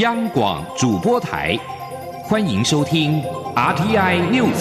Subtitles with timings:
[0.00, 1.54] 央广主播台，
[2.24, 3.20] 欢迎收听
[3.54, 4.56] RTI News。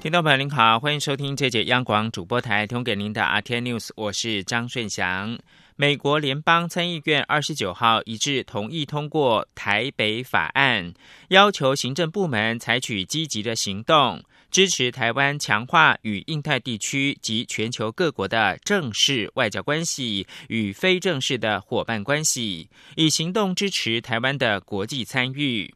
[0.00, 5.36] 听众朋友您好，欢迎收听这节央广主播台提供给您的 RTI News，我是张顺祥。
[5.74, 10.92] 美国联邦参议院二十九号一致同意通过台北法案，
[11.30, 25.72] 要求行政部门采取积极的行动，支持台湾强化与印太地区及全球各国的正式外交关系与非正式的伙伴关系，以行动支持台湾的国际参与。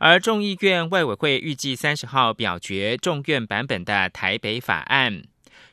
[0.00, 5.22] 而众议院外委会预计三十号表决众院版本的台北法案。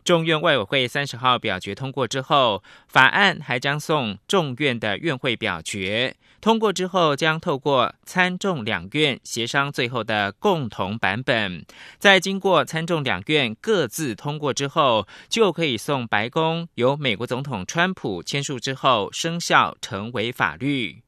[0.05, 6.16] 众院外委会三十号表决通过之后，法案还将送众院的院会表决。
[6.40, 11.66] 通过之后，将透过参众两院协商最后的共同版本。
[11.98, 21.02] 在经过参众两院各自通过之后，就可以送白宫，由美国总统川普签署之后生效，成为法律。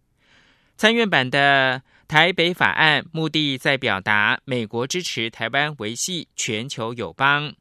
[0.75, 7.53] 参院版的台北法案目的在表达美国支持台湾维系全球友邦。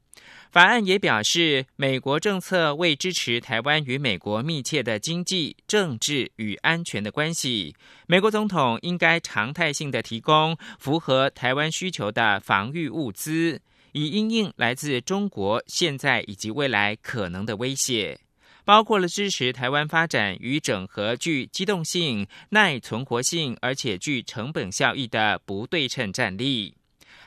[0.56, 7.76] 法案也表示，美国政策为支持台湾与美国密切的经济、政治与安全的关系，
[8.06, 13.60] 美国总统应该常态性的提供符合台湾需求的防御物资，
[13.92, 18.18] 以应应来自中国现在以及未来可能的威胁，
[18.64, 26.72] 包括了支持台湾发展与整合具机动性、耐存活性，而且具成本效益的不对称战力。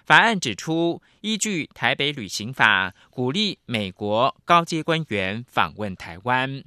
[0.10, 6.64] 法案指出，依据《台北旅行法》，鼓励美国高阶官员访问台湾。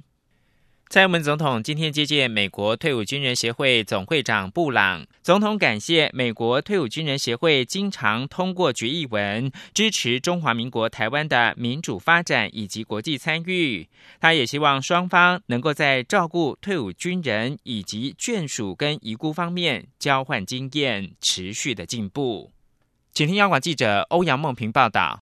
[0.89, 13.89] 蔡英文总统今天接见美国退伍军人协会总会长布朗，总统感谢美国退伍军人协会经常通过决议文支持中华民国台湾的民主发展以及国际参与。
[14.21, 22.49] 他也希望双方能够在照顾退伍军人以及眷属跟遗孤方面交换经验，持续的进步。
[23.15, 25.19] 请听央广记者欧阳梦平报道。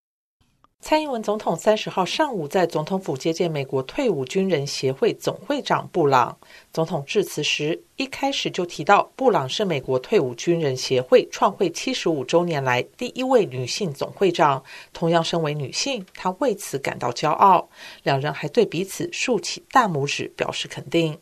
[0.80, 6.36] 蔡英文总统三十号上午在总统府接见美国退伍军人协会总会长布朗。
[6.72, 14.64] 总统致辞时，一开始就提到，布朗是美国退伍军人协会创会七十五周年来第一位女性总会长。
[14.94, 17.70] 同样身为女性，她为此感到骄傲。
[18.04, 21.20] 两人还对彼此竖起大拇指，表示肯定。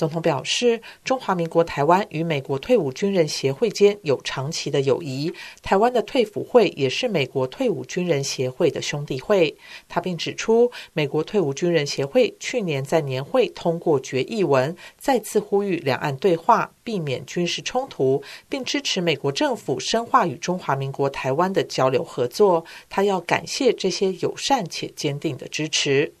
[0.00, 5.30] 总统表示，中华民国台湾与美国退伍军人协会间有长期的友谊，
[5.60, 9.54] 台湾的退辅会也是美国退伍军人协会的兄弟会。
[9.90, 22.64] 他并指出，美国退伍军人协会去年在年会通过决议文，再次呼吁两岸对话，避免军事冲突，并支持美国政府深化与中华民国台湾的交流合作。
[22.88, 26.14] 他要感谢这些友善且坚定的支持。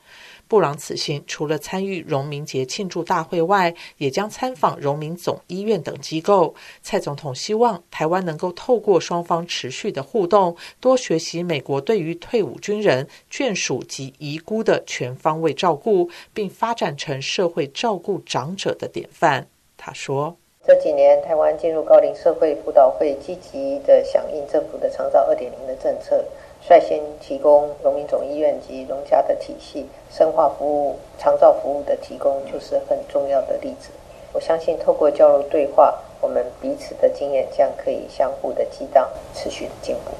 [0.50, 6.56] 布朗此行除了参与荣民节庆祝大会外，也将参访荣民总医院等机构。
[6.82, 19.46] 蔡总统希望台湾能够透过双方持续的互动，多学习美国对于退伍军人眷属及遗孤的全方位照顾，并发展成社会照顾长者的典范。
[19.76, 26.24] 他说：“这几年台湾进入高龄社会辅导会，积极的响应政府的长照二点零的政策。”
[26.70, 33.88] 率先提供农民总医院及农家的体系深化服务、长照服务的提供，就是很重要的例子。
[34.32, 40.12] 我相信，透过交流对话，我们彼此的经验将可以相互的激荡，持续的进步。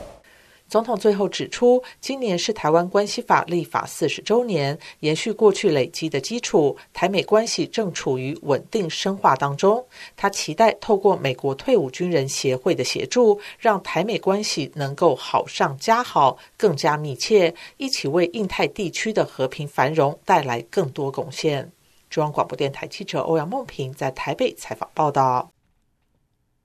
[0.71, 9.85] 总统最后指出，今年是台湾关系法立法四十周年，延续过去累积的基础，台美关系正处于稳定深化当中。
[10.17, 21.73] 他期待透过美国退伍军人协会的协助，让台美关系能够好上加好，更加密切，一起为印太地区的和平繁荣带来更多贡献。
[22.09, 25.51] 中央广播电台记者欧阳梦平在台北采访报道。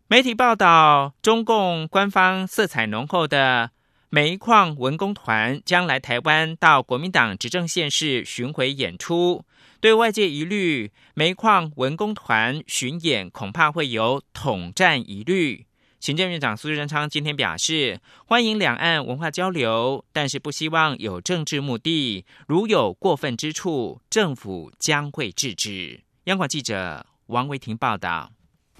[0.08, 3.72] 媒体报道，中共官方色彩浓厚的。
[4.10, 9.44] 煤矿文工团将来台湾到国民党执政县市巡回演出，
[9.82, 15.66] 对外界疑虑煤矿文工团巡演恐怕会有统战疑虑。
[16.00, 26.02] 行政院长苏贞昌今天表示，欢迎两岸文化交流，但是不希望有政治目的，如有过分之处，政府将会制止。
[26.26, 28.32] 央广记者王维婷报道。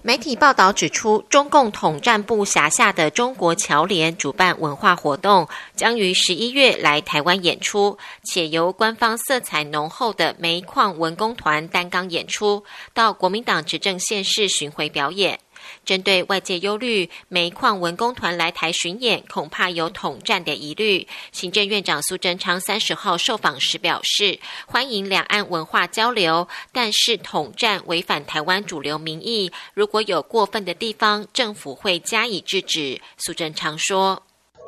[0.06, 12.62] 媒体报道指出，中共统战部辖下的中国侨联主办文化活动，将于十一月来台湾演出，且由官方色彩浓厚的煤矿文工团担纲演出，
[12.94, 15.40] 到国民党执政县市巡回表演。
[15.84, 33.00] 针对外界忧虑煤矿文工团来台巡演，恐怕有统战的疑虑，行政院长苏贞昌三十号受访时表示，欢迎两岸文化交流，但是统战违反台湾主流民意，如果有过分的地方，政府会加以制止。
[33.18, 34.22] 苏贞昌说：“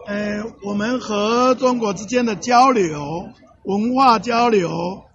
[0.07, 2.99] 呃，我们和中国之间的交流、
[3.65, 4.71] 文化交流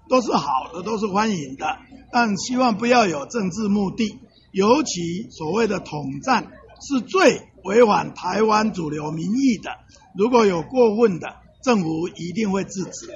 [0.10, 1.66] 都是好的，都是欢迎的，
[2.12, 4.06] 但希望不要有政治目的。”
[4.54, 6.48] 尤其所谓的统战
[6.80, 9.72] 是最违反台湾主流民意的，
[10.16, 13.08] 如果有过分的，政府一定会制止。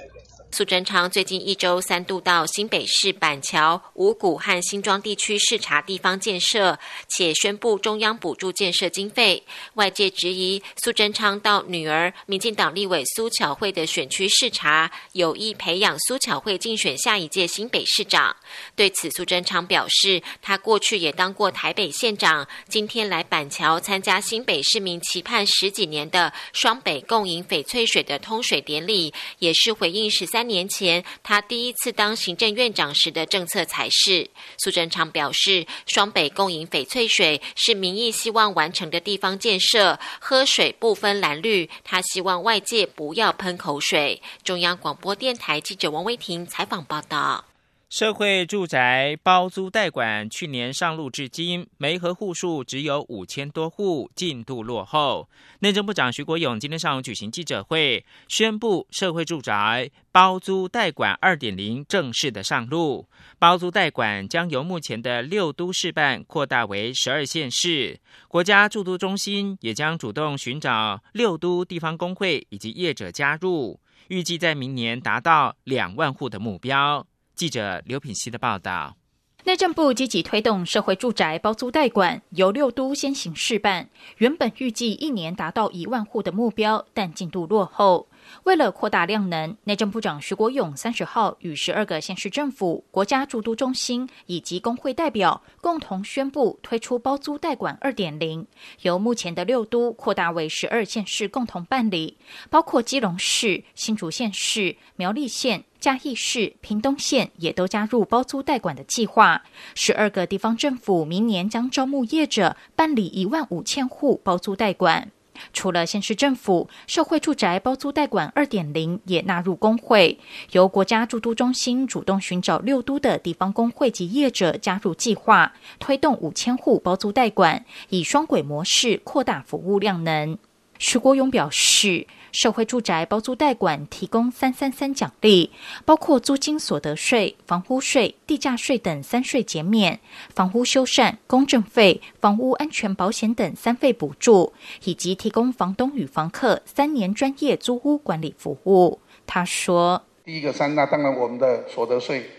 [0.58, 9.44] 苏贞昌最近一周三度到新北市板桥、五股和新庄地区视察地方建设，且宣布中央补助建设经费。
[9.76, 18.36] 外界质疑苏贞昌到女儿民进党立委苏巧慧的选区视察，有意培养苏巧慧竞选下一届新北市长。
[18.76, 30.47] 对此，苏贞昌表示，他过去也当过台北县长，今天来板桥参加新北市民期盼十几年的双北共赢翡翠水的通水典礼，也是回应十三。
[30.48, 34.30] 年前，他第一次当行政院长时的政策才是。
[34.58, 41.70] 苏贞昌表示，双北共饮翡翠水是民意希望完成的地方建设，喝水不分蓝绿。
[41.84, 44.22] 他希望外界不要喷口水。
[44.44, 47.44] 中央广播电台记者王威婷采访报道。
[47.90, 55.30] 社会住宅包租代管去年上路至今，煤和户数只有五千多户，进度落后。
[55.60, 63.08] 内政部长徐国勇今天上午举行记者会，宣布社会住宅包租代管二点零正式的上路。
[63.40, 73.80] 包租代管将由目前的六都市办扩大为十二县市，国家住都中心也将主动寻找六都地方工会以及业者加入，
[74.10, 77.08] 预计在明年达到两万户的目标。
[77.38, 78.98] 记者刘品希的报道：
[79.44, 83.90] 内政部积极推动社会住宅包租代管，由六都先行试办。
[84.18, 88.08] 原本预计一年达到一万户的目标，但进度落后。
[88.44, 98.46] 为了扩大量能，内政部长徐国勇三十号与十二个县市政府、国家驻都中心以及工会代表共同宣布推出包租代管二点零，
[98.82, 102.18] 由目前的六都扩大为十二县市共同办理，
[102.50, 109.44] 包括基隆市、新竹县市、苗栗县、嘉义市、屏东县也都加入包租代管的计划。
[109.76, 115.12] 十二个地方政府明年将招募业者办理一万五千户包租代管。
[115.54, 120.18] 除了县市政府，社会住宅包租代管二点零也纳入工会，
[120.52, 130.38] 由国家住都中心主动寻找六都的地方工会及业者加入计划，推动五千户包租代管，以双轨模式扩大服务量能。
[130.80, 132.08] 徐国勇表示。
[132.34, 135.50] 社会住宅包租代管提供三三三奖励，
[135.86, 140.00] 包括租金所得税、房屋税、地价税等三税减免，
[140.36, 144.54] 房屋修缮、公证费、房屋安全保险等三费补助，
[144.84, 149.00] 以及提供房东与房客三年专业租屋管理服务。
[149.26, 152.30] 他说：“第一个三，那当然我们的所得税、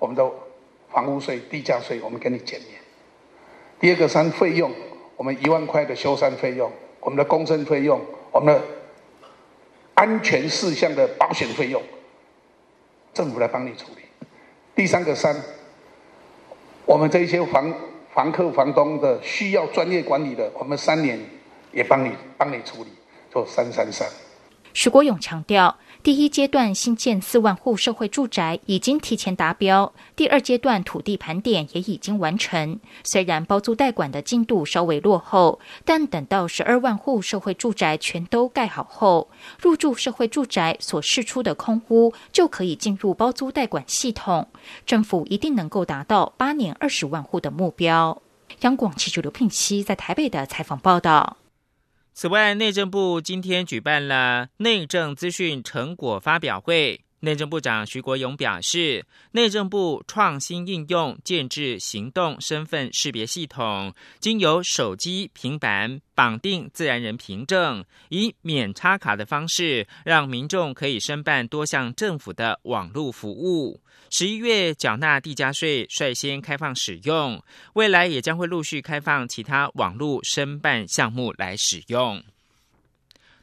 [0.00, 0.28] 我们的
[0.90, 2.80] 房屋税、地价税，我们给你减免。
[3.78, 4.72] 第二个三费用，
[5.16, 8.00] 我们一万块的修缮费用，我们的工程费用，
[8.30, 8.62] 我们的。”
[9.92, 11.82] 安全事项的保险费用，
[13.12, 14.02] 政府来帮你处理。
[14.74, 15.36] 第三个三，
[16.86, 17.74] 我们这些房
[18.14, 21.20] 房客、房东的需要专业管理的，我们三年
[21.70, 22.88] 也帮你帮你处理，
[23.30, 24.08] 做三三三。
[24.72, 25.76] 徐国勇强调。
[26.02, 32.80] 第一阶段新建四万户社会住宅已经提前达标，第二阶段土地盘点也已经完成。
[33.04, 39.28] 虽然包租代管的进度稍微落后，但等到十二万户社会住宅全都盖好后，
[39.60, 44.48] 入住社会住宅所释出的空屋就可以进入包租代管系统，
[44.86, 48.22] 政府一定能够达到八年二十万户的目标。
[48.62, 51.36] 央广记者刘聘熙在台北的采访报道。
[52.20, 57.00] 此外，内政部今天举办了内政资讯成果发表会。
[57.20, 73.82] 内政部长徐国勇表示，内政部创新应用建制行动身份识别系统，经由手机、平板绑定自然人凭证，以免插卡的方式，让民众可以申办多项政府的网络服务。
[74.08, 77.40] 十一月缴纳地价税率先开放使用，
[77.74, 82.22] 未来也将会陆续开放其他网络申办项目来使用。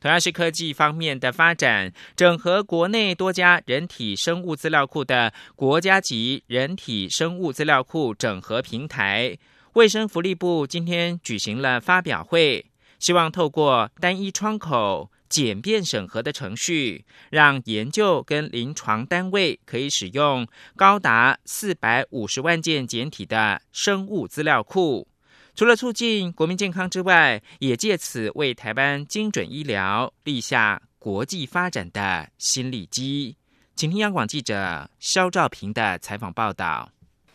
[0.08, 9.38] 同样是科技方面的发展，整合国内多家人体生物资料库的国家级人体生物资料库整合平台，
[9.74, 12.68] 卫生福利部今天举行了发表会，
[13.00, 15.12] 希望透过单一窗口。
[15.28, 20.48] 简便审核的程序，让研究跟临床单位可以使用
[20.78, 25.06] 高达四百五十万件简体的生物资料库。
[25.58, 33.36] 除了促进国民健康之外，也借此为台湾精准医疗立下国际发展的新立基。
[33.76, 36.92] 请听央广记者肖兆平的采访报道。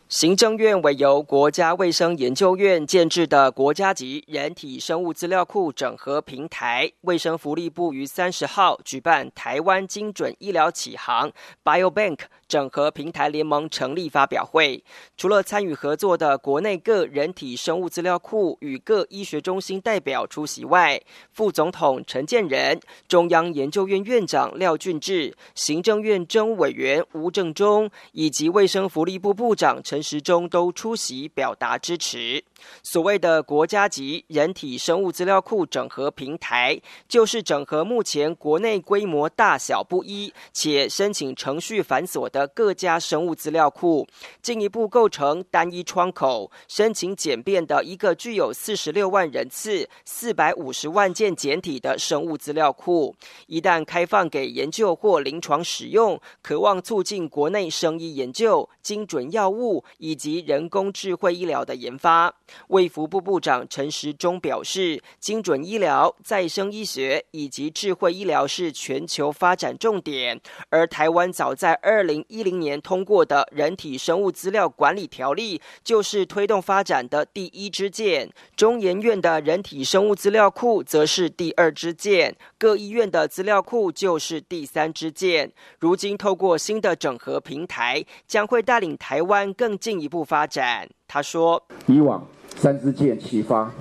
[0.08, 11.32] 行政院委由国家卫生研究院建制的国家级人体生物资料库整合平台，卫生福利部于三十号举办台湾精准医疗启航
[11.64, 12.18] （BioBank）
[12.52, 14.84] 整合平台联盟成立发表会。
[15.16, 21.00] 除了参与合作的国内各人体生物资料库与各医学中心代表出席外，
[21.32, 22.78] 副总统陈建仁、
[23.08, 30.02] 中央研究院院长廖俊志、行政院政务委员吴正中以及卫生福利部部长陈。
[30.02, 32.42] 时中都出席表达支持。
[32.82, 44.06] 所谓的国家级人体生物资料库整合平台，就是整合目前国内规模大小不一且申请程序繁琐的各家生物资料库，
[44.40, 53.14] 进一步构成单一窗口申请简便的一个具有四十六万人次、四百五十万件简体的生物资料库。
[53.46, 62.34] 一旦开放给研究或临床使用，渴望促进国内生医研究、精准药物以及人工智慧医疗的研发。
[62.68, 70.40] 卫福部部长陈时中表示，精准医疗、再生医学以及智慧医疗是全球发展重点，
[70.70, 78.30] 而台湾早在二零一零年通过的人体生物资料管理条例，就是推动发展的第一支箭。
[78.56, 85.52] 中研院的人体生物资料库则是第二支箭，各医院的资料库就是第三支箭。
[85.78, 90.88] 如今透过新的整合平台，将会带领台湾更进一步发展。
[91.06, 93.72] 他说：“以往。”三支箭齐发，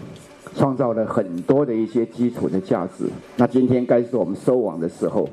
[0.56, 3.06] 创造了很多的一些基础的价值。
[3.38, 5.30] 那今天该是我们收网的时候，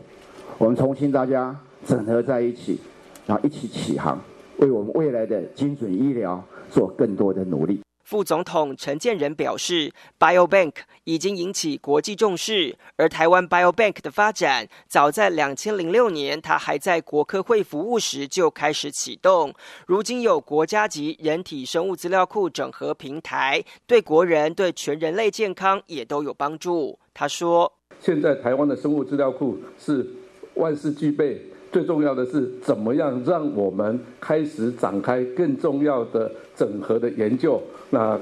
[0.59, 2.79] 我们重新大家整合在一起，
[3.27, 4.21] 然后一起起航，
[4.59, 7.81] 为我们未来的精准医疗做更多的努力。
[8.09, 10.73] 副总统陈建仁表示，BioBank
[11.05, 19.53] 已经引起国际重视，而台湾 BioBank 的发展早在两千零六年，他还在国科会服务时就开始启动。
[19.87, 26.99] 如今有国家级人体生物资料库整合平台，对国人对全人类健康也都有帮助。
[27.13, 30.09] 他说：“现在台湾的生物资料库是
[30.55, 37.61] 万事俱备。”最重要的是，怎么样让我们开始展开更重要的整合的研究？
[37.91, 38.19] 那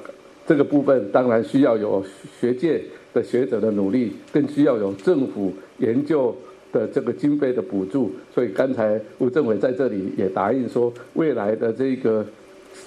[0.47, 2.05] 这个部分当然需要有
[2.41, 2.83] 学界
[3.15, 6.35] 的学者的努力，更需要有政府研究
[6.73, 8.11] 的这个经费的补助。
[8.35, 12.25] 所以刚才吴政委在这里也答应说，未来的这个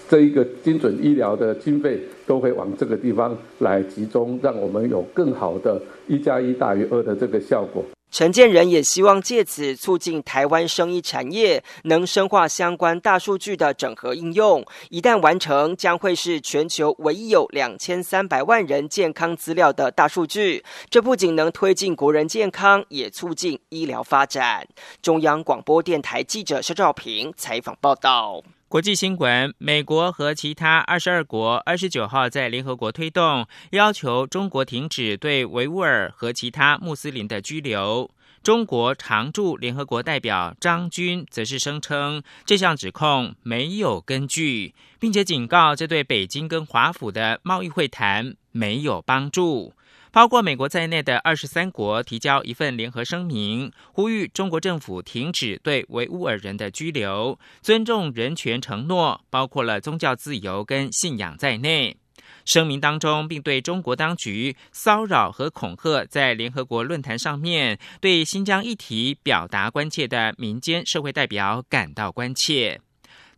[0.08, 7.84] 这一个精准医疗的经费都会往这个地方来集中，让我们有更好的一加一大于二的这个效果。
[8.12, 14.66] 陈建仁也希望借此促进台湾生医产业能深化相关大数据的整合应用。
[14.90, 20.64] 一旦完成，将会是全球唯一有两千三百万人健康资料的大数据。
[20.90, 24.68] 这不仅能推进国人健康，也促进医疗发展。
[25.02, 28.44] 中央广播电台记者肖兆平采访报道。
[28.70, 38.12] 国际新闻：美国和其他二十二国二十九号在联合国推动，要求中国停止对维吾尔和其他穆斯林的拘留。
[38.44, 49.74] 中国常驻联合国代表张军则是声称这项指控没有根据，并且警告这对北京跟华府的贸易会谈没有帮助。
[50.12, 61.98] 包括美国在内的二十三国提交一份联合声明，呼吁中国政府停止对维吾尔人的拘留，尊重人权承诺，包括了宗教自由跟信仰在内。
[62.46, 72.82] 声明当中，并对中国当局骚扰和恐吓在联合国论坛上面对新疆议题表达关切的民间社会代表感到关切。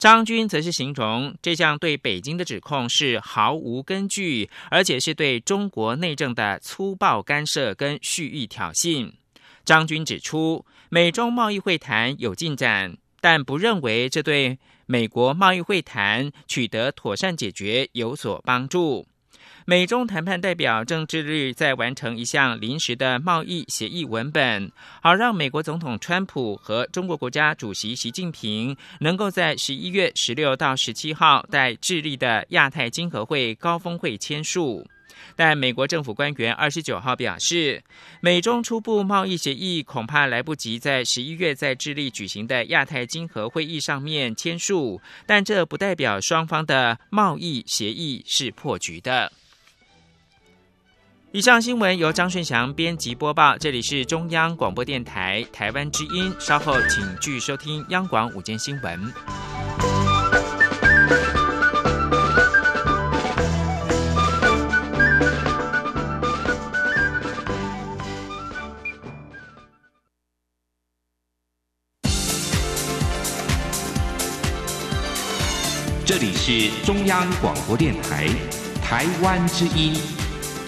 [0.01, 9.11] 张军则是形容这项对北京的指控是毫无根据，而且是对中国内政的粗暴干涉跟蓄意挑衅。
[9.63, 19.05] 张军指出，美中贸易会谈有进展，但不认为这对美国贸易会谈取得妥善解决有所帮助。
[19.71, 24.69] 美中谈判代表正致力在完成一项临时的贸易协议文本，
[25.01, 34.85] 好让美国总统川普和中国国家主席习近平能够在十一月十六到十七号在智利的亚太经合会高峰会签署。
[35.37, 37.81] 但美国政府官员二十九号表示，
[38.19, 49.31] 美中初步贸易协议恐怕来不及在十一月在智利举行的亚太经合会议上面签署，但这不代表双方的贸易协议是破局的。
[51.33, 58.99] 以上新闻由张顺祥编辑播报，这里是中央广播电台台湾之音，稍后请继续收听央广午间新闻。
[76.05, 78.27] 这里是中央广播电台
[78.83, 79.93] 台湾之音。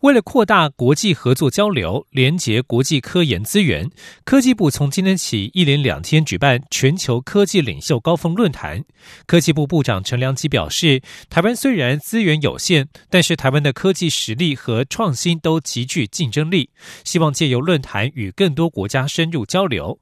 [0.00, 3.90] 为了扩大国际合作交流，连结国际科研资源，
[4.24, 8.84] 科技部从今天起一连两天举办全球科技领袖高峰论坛。
[9.26, 16.70] 科技部部长陈良基表示，台湾虽然资源有限，但是台湾的科技实力和创新都极具竞争力，
[17.02, 19.98] 希望借由论坛与更多国家深入交流。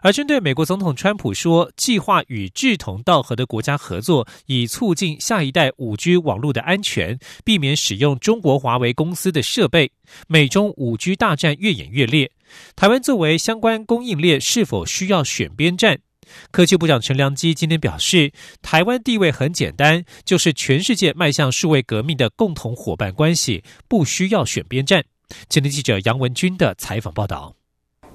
[0.00, 9.90] 而针对美国总统川普说，计划与志同道合的国家合作，以促进下一代五 G 网络的安全，避免使用中国华为公司的设备，
[10.26, 12.30] 美中五 G 大战越演越烈。
[12.76, 15.98] 台湾作为相关供应链，是否需要选边站？
[16.50, 25.04] 科技部长陈良基今天表示，台湾地位很简单，就是全世界迈向数位革命的共同伙伴关系，不需要选边站。
[25.48, 27.57] 今天记者杨文军的采访报道。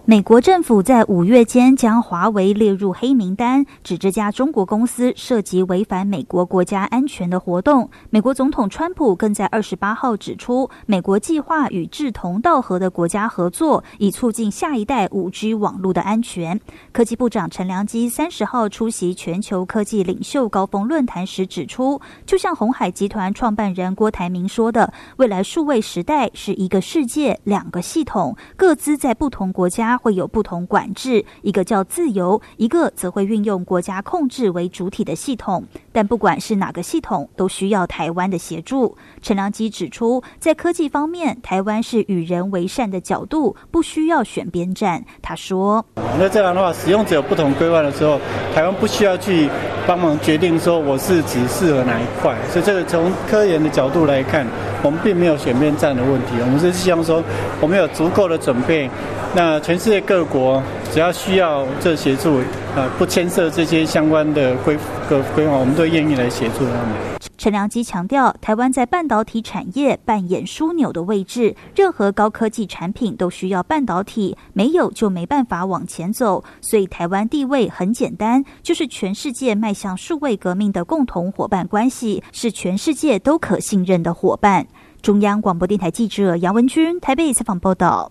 [0.06, 7.90] 美国政府在五月间将华为列入黑名单，指这家中国公司涉及违反美国国家安全的活动。
[8.10, 16.60] 美国总统川普更在二十八号指出，美国计划与志同道合的国家合作，以促进下一代五 G 网络的安全。
[16.92, 29.93] 科技部长陈良基三十号出席全球科技领袖高峰论坛时指出，就像红海集团创办人郭台铭说的，未来数位时代是一个世界两个系统，各自在不同国家。
[29.94, 35.64] 它会有不同管制，一个叫自由，一个则会运用国家控制为主体的系统。
[35.92, 38.98] 但不管是哪个系统，都需要台湾的协助。
[39.22, 45.06] 陈良基指出，在科技方面，台湾是与人为善的角度，不需要选边站。
[45.22, 45.86] 他说
[46.18, 48.20] ：“那这样的话，使用者有不同规划的时候，
[48.56, 49.48] 台湾不需要去
[49.86, 52.36] 帮忙决定说我是只适合哪一块。
[52.50, 54.48] 所以，这个从科研的角度来看，
[54.84, 56.36] 我们并没有选边站的问题。
[56.42, 57.24] 我们是希望说，
[57.60, 58.88] 我们有足够的准备。”
[59.36, 62.40] 那全世界各国只要需要这协助，
[62.76, 64.78] 呃，不牵涉这些相关的规
[65.10, 67.13] 规规划，我们都愿意来协助他们。
[67.44, 76.42] 陈良基强调，台湾在半导体产业扮演枢纽的位置，任何高科技产品都需要半导体，没有就没办法往前走。
[76.62, 84.66] 所以台湾地位很简单，就是全世界迈向数位革命的共同伙伴关系，是全世界都可信任的伙伴。
[85.02, 88.10] 中央广播电台记者杨文君台北采访报道。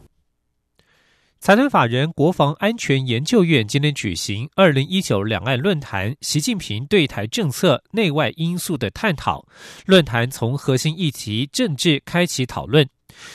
[1.42, 9.44] 财团法人国防安全研究院今天举行二零一九两岸论坛，习近平对台政策内外因素的探讨。
[9.84, 12.88] 论坛从核心议题政治开启讨论。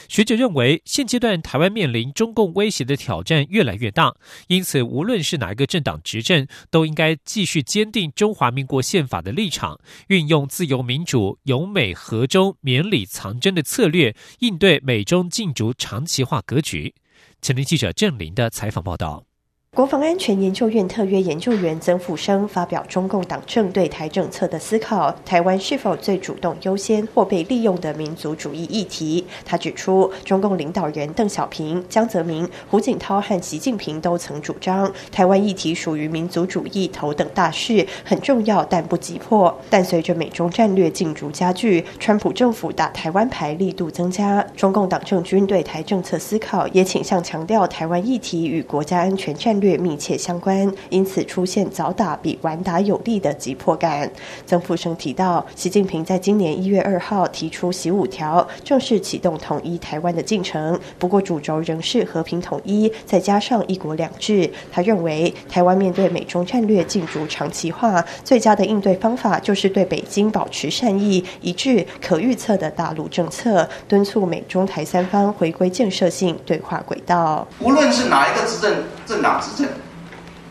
[0.08, 4.16] 学者认为，现阶段台湾面临中共威胁的挑战越来越大，
[4.48, 16.96] 因此无论是哪一个政党执政，都应该继续坚定中华民国宪法的立场，运用自由民主、由美和中、绵里藏针的策略，应对美中竞逐长期化格局。
[17.42, 19.26] 前天记者郑林的采访报道。
[19.76, 29.24] 国防安全研究院特约研究员曾富生发表中共党政对台政策的思考：台湾是否最主动优先或被利用的民族主义议题？
[29.46, 39.56] 他指出，中共领导人邓小平、江泽民、胡锦涛和习近平都曾主张，台湾议题属于民族主义头等大事，很重要但不急迫。
[39.70, 49.78] 但随着美中战略竞逐加剧，川普政府打台湾牌力度增加，中共党政军对台政策思考也倾向强调台湾议题与国家安全战略。
[49.78, 54.12] 密切相关，因此出现早打比晚打有利的急迫感。
[54.46, 60.78] 曾富生提到，习近平在今年一月二号提出“习五条”，正式启动统一台湾的进程。
[60.98, 64.50] 不过，主轴仍是和平统一，再加上一国两制。
[64.72, 77.48] 他认为，台湾面对美中战略竞逐长期化，最佳的应对方法就是对北京保持善意、一致、可预测的大陆政策，敦促美中台三方回归建设性对话轨道。
[77.60, 79.72] 无论是哪一个执政政党执政。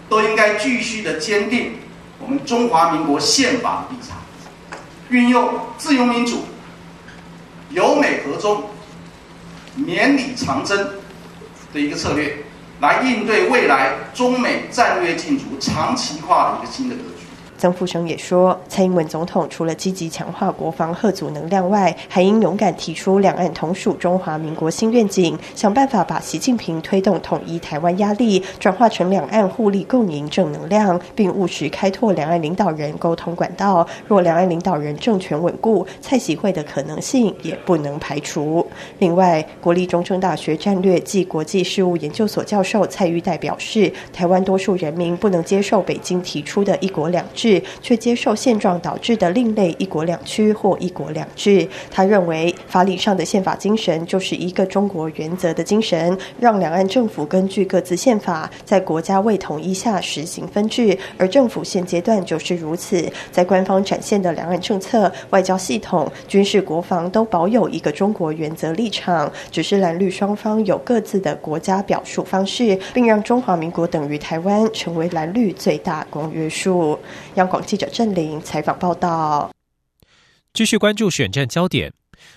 [0.08, 1.72] 都应该继续的坚定
[2.20, 4.18] 我们中华民国宪法的立场，
[5.08, 6.44] 运用自由民主、
[7.70, 8.70] 由美和中、
[9.74, 10.78] 绵里长征
[11.74, 12.44] 的一个策略，
[12.80, 17.15] 来应对未来中美战略竞逐长期化的一个新的格局。
[17.58, 33.86] 曾富生也说，蔡英文总统除了积极强化国防核组能量外，还应勇敢提出两岸同属中华民国新愿景，想办法把习近平推动统一台湾压力转化成两岸互利共赢正能量，并务实开拓两岸领导人沟通管道。
[34.06, 38.66] 若两岸领导人政权稳固，蔡习会的可能性也不能排除。
[38.98, 47.45] 另外，国立中正大学战略暨国际事务研究所教授蔡玉代表示，台湾多数人民不能接受北京提出的一国两制。
[47.82, 51.66] 却接受现状导致的另类“一国两区”或“一国两制”。
[51.90, 76.98] 他认为，法理上的宪法精神就是一个中国原则的精神，让两岸政府根据各自宪法，在国家未统一下实行分治，而政府现阶段就是如此，在官方展现的两岸政策、外交系统、军事国防都保有一个中国原则立场，只是蓝绿双方有各自的国家表述方式，并让中华民国等于台湾成为蓝绿最大公约数。
[77.36, 79.50] 央广记者郑玲采访报道。
[80.52, 81.92] 继续关注选战焦点。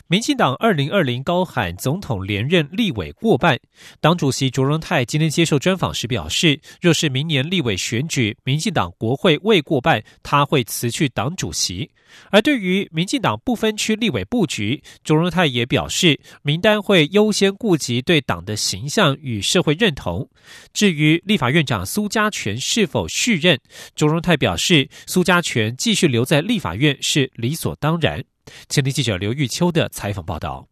[0.08, 3.60] 民进党二零二零高喊总统连任立委过半，
[4.02, 11.90] 党主席卓荣泰今天接受专访时表示，若是明年立委选举民进党国会未过半，他会辞去党主席。
[12.32, 20.28] 而对于民进党不分区立委布局，卓荣泰也表示，名单会优先顾及对党的形象与社会认同。
[20.74, 23.60] 至于立法院长苏家全是否续任，
[23.96, 28.24] 卓荣泰表示，苏家全继续留在立法院是理所当然。
[28.68, 30.68] 请听记者刘玉秋的采访报道。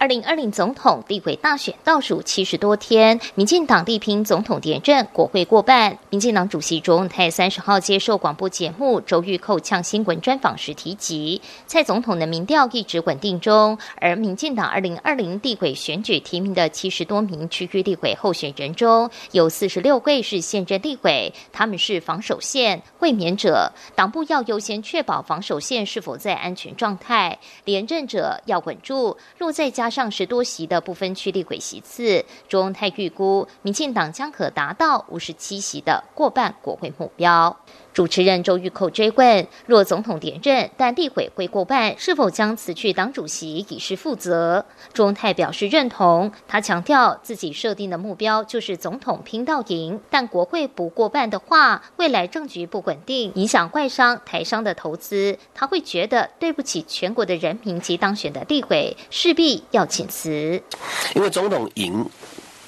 [0.00, 5.98] 二零二零总统立委大选倒数七十多天，民进党力拼总统连任，国会过半。
[6.08, 29.18] 民进党主席卓永泰三十号接受广播节目《周玉蔻呛新闻》专访时提及，蔡总统的民调一直稳定中，而民进党二零二零立委选举提名的七十多名区域立委候选人中，有四十六位是现任立委，他们是防守线卫冕者，党部要优先确保防守线是否在安全状态，连任者要稳住。
[29.36, 37.56] 若再加上十多席的不分区立委席次，中泰预估民进党将可达到五十七席的过半国会目标。
[37.92, 44.64] 主持人周玉蔻追问：若总统连任，但立委会过半，是否将辞去党主席以示负责？
[44.92, 46.30] 中泰表示认同。
[46.46, 60.62] 他强调自己设定的目标就是总统拼到赢，但国会不过半的话，未来政局不稳定，影响外商、台商的投资，他会觉得对不起全国的人民及当选的立委，势必要请辞。
[61.14, 62.08] 因为总统赢。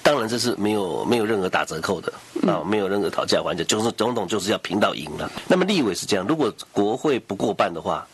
[0.03, 2.13] 当然这是没有没有任何打折扣的
[2.47, 5.31] 啊，没有任何讨价还价，就是总统就是要平到赢了。
[5.47, 8.07] 那么立委是这样，如果国会不过半的话。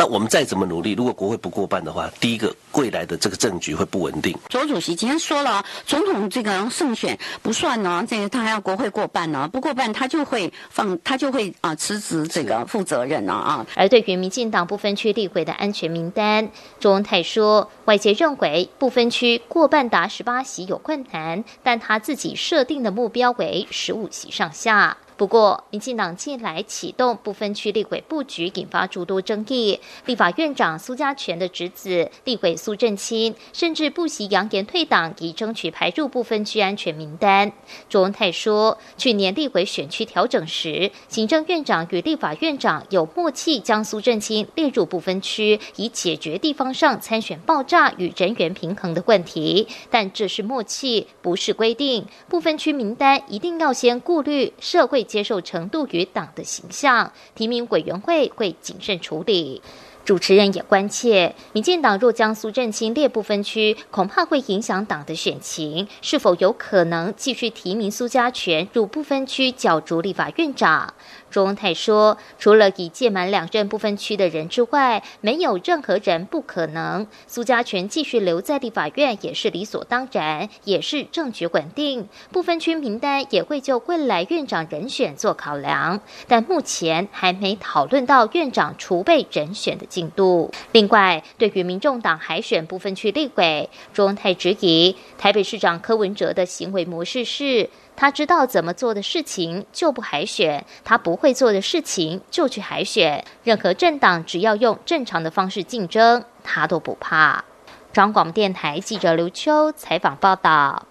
[0.00, 4.32] 那我们再怎么努力，如果国会不过半的话，第一个未来的这个政局会不稳定。
[4.48, 13.66] 周主席今天说了，总统这个胜选不算呢，这个他还要国会过半呢，不过半他就会放，他就会啊辞职这个负责任了啊。
[13.74, 24.96] 而对于民进党不分区立委的安全名单，周文泰说，外界认为不分区过半达十八席有困难，但他自己设定的目标为十五席上下。
[25.18, 29.80] 不过，民进党近来启动不分区立委布局，引发诸多争议。
[30.06, 37.50] 立法院长苏家全的侄子立委苏振清，甚至不惜扬言退党，以争取排入不分区安全名单。
[37.88, 49.66] 卓文泰说，去年立委选区调整时，行政院长与立法院长有默契，将苏振清列入不分区，以解决地方上参选爆炸与人员平衡的问题。
[49.90, 52.06] 但这是默契，不是规定。
[52.28, 55.07] 不分区名单一定要先顾虑社会。
[55.08, 59.60] 接受程度与党的形象，提名委员会会谨慎处理。
[60.04, 65.86] 主持人也关切，民进党若将苏振清列不分区，恐怕会影响党的选情。
[66.00, 70.94] 是否有可能继续提名苏家权入不分区角逐立法院长？
[71.30, 77.06] 周文泰说：“除了已届满两任不分区的人之外，没有任何人不可能。
[77.26, 82.08] 苏家全继续留在立法院也是理所当然，也是政局稳定。
[82.32, 90.50] 不分区名单也会就未来院长人选做考量，但目前还没讨论到院长储备人选的进度。
[90.72, 97.68] 另外，对于民众党海选不分区立委，周文泰质疑台北市长柯文哲的行为模式是。”
[98.00, 103.24] 他知道怎么做的事情就不海选，他不会做的事情就去海选。
[103.42, 107.44] 任何政党只要用正常的方式竞争，他都不怕。
[107.92, 110.86] 中广电台记者刘秋采访报道。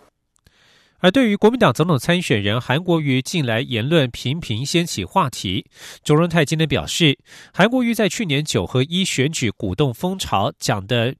[1.00, 5.66] 而对于国民党总统参选人韩国瑜近来言论频频掀起话题，
[6.04, 7.18] 周润泰今天表示，
[7.54, 11.16] 韩国瑜在去年九合一选举鼓动风潮讲的。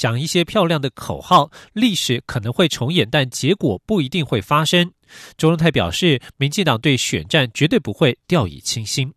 [0.00, 4.90] 讲一些漂亮的口号，历史可能会重演，但结果不一定会发生。
[5.36, 9.12] 周荣泰表示，民进党对选战绝对不会掉以轻心。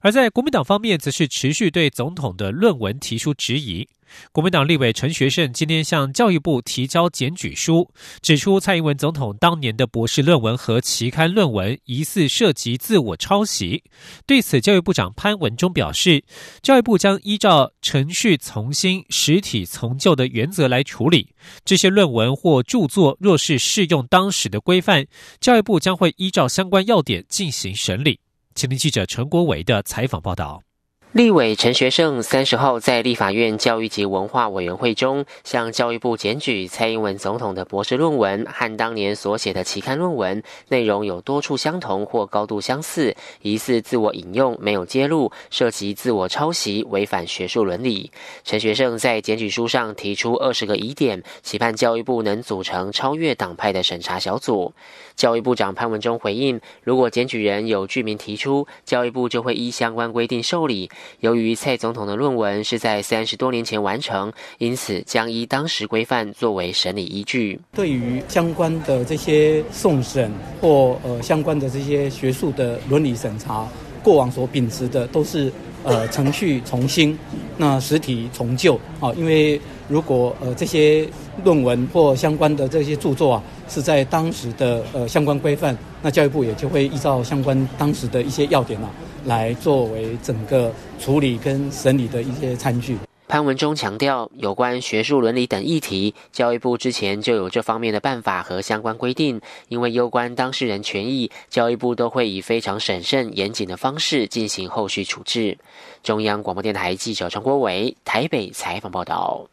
[0.00, 3.88] 而在国民党方面，则是持续对总统的论文提出质疑。
[4.32, 7.88] 国民党立委陈学圣今天向教育部提交检举书，
[8.20, 13.84] 指出蔡英文总统当年的博士论文和期刊论文疑似涉及自我抄袭。
[14.26, 16.24] 对此，教育部长潘文忠表示，
[16.60, 21.28] 教育部将依照程序从新、实体从旧的原则来处理
[21.64, 23.16] 这些论文或著作。
[23.20, 25.06] 若是适用当时的规范，
[25.40, 28.18] 教育部将会依照相关要点进行审理。
[28.54, 30.62] 请听记者陈国伟的采访报道。
[31.12, 48.12] 立委陈学圣三十号在立法院教育及文化委员会中，向教育部检举蔡英文总统的博士论文和当年所写的期刊论文内容有多处相同或高度相似，疑似自我引用，没有揭露，涉及自我抄袭，违反学术伦理。
[48.44, 54.72] 陈学圣在检举书上提出二十个疑点，期盼教育部能组成超越党派的审查小组。
[55.16, 60.88] 教育部长潘文忠回应，如果检举人有具名提出，教育部就会依相关规定受理。
[61.20, 67.60] 由于蔡总统的论文是在三十多年前完成，因此将依当时规范作为审理依据。
[67.72, 73.66] 对于相关的这些送审或呃相关的这些学术的伦理审查，
[74.02, 75.52] 过往所秉持的都是
[75.84, 77.18] 呃程序从新，
[77.56, 79.12] 那实体从旧啊。
[79.16, 81.06] 因为如果呃这些
[81.44, 88.90] 论文或相关的这些著作啊是在当时的呃相关规范，那教育部也就会依照相关当时的一些要点啊。
[89.24, 92.96] 来作为整个处理跟审理的一些餐具。
[93.28, 99.40] 潘文忠强调，有关学术伦理等议题，教育部之前就有这方面的办法和相关规定。
[99.68, 105.56] 因为攸关当事人权益，教育部都会以非常审慎严谨的方式进行后续处置。
[106.02, 109.46] 中央广播电台记者张国伟台北采访报道。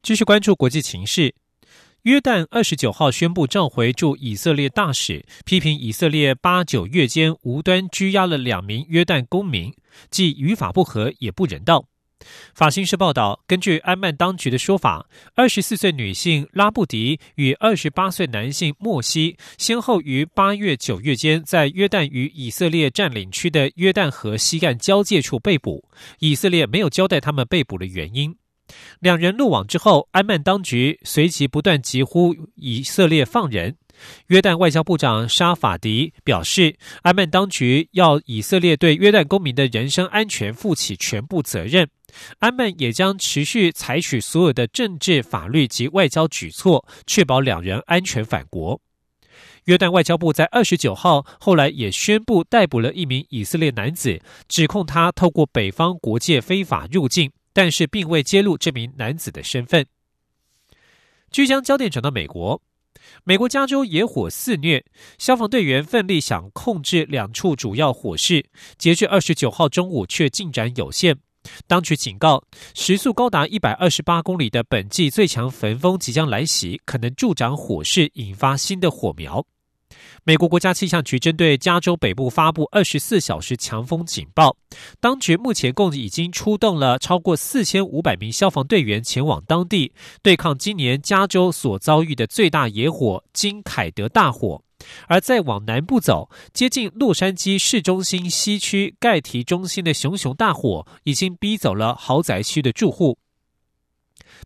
[0.00, 1.34] 继续关注国际情势。
[2.02, 9.74] 约旦二十九号宣布召回驻以色列大使，批评以色列八九月间无端拘押了两名约旦公民，
[10.08, 11.86] 既与法不合也不人道。
[12.54, 25.88] 法新社报道，根据安曼当局的说法，二十四岁女性拉布迪与二十八岁男性莫西先后于八月九月间在约旦与以色列占领区的约旦河西岸交界处被捕，
[26.20, 28.36] 以色列没有交代他们被捕的原因。
[29.00, 33.76] 两人落网之后，安曼当局随即不断疾呼以色列放人。
[34.28, 41.88] 约旦外交部长沙法迪表示，安曼当局要以色列对约旦公民的人身安全负起全部责任。
[42.38, 48.80] 安曼也将持续采取所有的政治、法律及外交举措，确保两人安全返国。
[49.64, 57.32] 约旦外交部在二十九号后来也宣布逮捕了一名以色列男子，指控他透过北方国界非法入境。
[57.58, 59.84] 但是并未揭露这名男子的身份。
[61.28, 62.62] 据将焦点转到美国，
[63.24, 64.84] 美国加州野火肆虐，
[65.18, 71.18] 消防队员奋力想控制两处主要火势，截至二十九号中午却进展有限。
[71.66, 72.44] 当局警告，
[72.76, 79.44] 时速高达一百二十八公里的本季最强焚风即将来袭，可能助长火势，引发新的火苗。
[80.28, 84.58] 美国国家气象局针对加州北部发布二十四小时强风警报，
[85.00, 94.62] 当局目前共已经出动了超过四千五百名消防队员前往当地对抗今年加州所遭遇的最大野火——金凯德大火。
[95.06, 103.16] 而再往南部走，接近洛杉矶市中心西区盖提中心的熊熊大火，已经逼走了豪宅区的住户。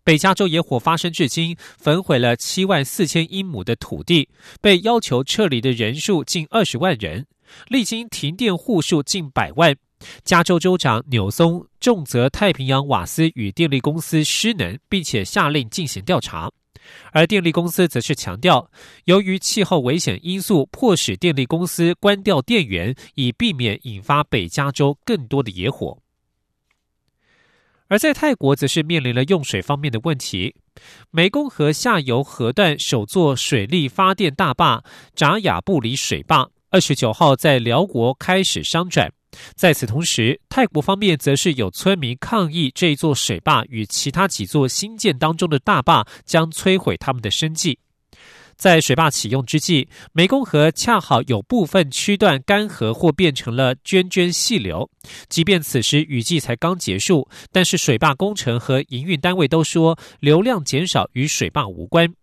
[0.04, 4.28] 北加州野火发生至今，焚毁了七万四千英亩的土地，
[4.60, 7.24] 被要求撤离的人数近二十万人，
[7.68, 9.76] 历经停电户数近百万。
[10.24, 16.50] 加州州长纽松重责太平洋瓦斯与电力公司失能，并且下令进行调查。
[17.12, 18.68] 而电力公司则是强调，
[19.04, 25.96] 由于气候危险因素，迫使电力公司关掉电源，以避免引发北加州更多的野火。
[27.92, 30.54] 而在泰国，则是面临了用水方面的问题。
[31.12, 34.82] 湄公河下游河段首座水力发电大坝
[35.14, 39.12] 扎雅布里水坝，二十九号在辽国开始商转。
[39.54, 47.78] 在此同时，泰国方面则是有村民抗议这座水坝与其他几座新建当中的大坝将摧毁他们的生计。
[48.62, 54.88] 在水坝启用之际，湄公河恰好有部分区段干涸或变成了涓涓细流。
[55.28, 62.14] 即便此时雨季才刚结束，但是水坝工程和营运单位都说流量减少与水坝无关。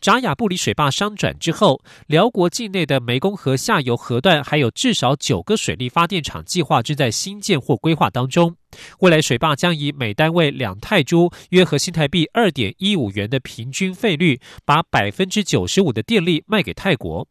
[0.00, 8.56] 扎雅布里水坝商转之后，辽国境内的湄公河下游河段还有至少九个水力发电厂计划正在新建或规划当中。
[9.00, 17.26] 未来水坝将以每单位两泰铢（约合新台币二点一五元）的平均费率，把百分之九十五的电力卖给泰国。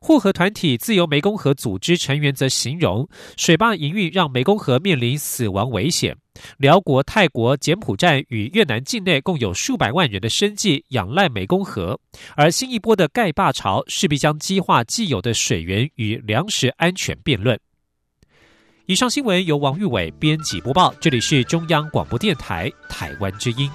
[0.00, 6.16] 护河团体自由湄公河组织成员则形容，水坝营运让湄公河面临死亡危险。
[6.58, 12.00] 辽国、泰国、柬埔寨与越南境内共有数百万人的生计仰赖湄公河，
[12.36, 17.58] 而新一波的盖坝潮势必将激化既有的水源与粮食安全辩论。
[18.86, 23.70] 以上新闻由王玉伟编辑播报，这里是中央广播电台台湾之音。